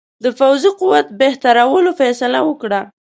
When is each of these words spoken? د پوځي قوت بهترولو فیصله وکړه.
د 0.23 0.25
پوځي 0.39 0.69
قوت 0.79 1.07
بهترولو 1.19 1.91
فیصله 1.99 2.39
وکړه. 2.47 2.81